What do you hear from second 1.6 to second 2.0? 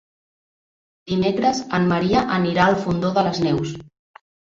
en